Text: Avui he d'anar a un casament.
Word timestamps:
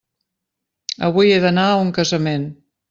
Avui 1.09 1.31
he 1.35 1.39
d'anar 1.45 1.69
a 1.75 1.79
un 1.85 1.95
casament. 2.01 2.53